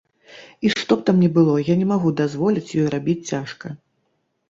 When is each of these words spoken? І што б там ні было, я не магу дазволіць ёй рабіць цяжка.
І 0.67 0.71
што 0.77 0.97
б 1.01 1.05
там 1.09 1.15
ні 1.25 1.29
было, 1.35 1.53
я 1.71 1.77
не 1.83 1.87
магу 1.93 2.17
дазволіць 2.25 2.67
ёй 2.81 2.91
рабіць 2.99 3.21
цяжка. 3.33 3.67